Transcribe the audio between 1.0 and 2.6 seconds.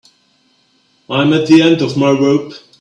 I'm at the end of my rope.